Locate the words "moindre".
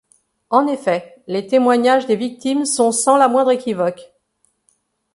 3.27-3.51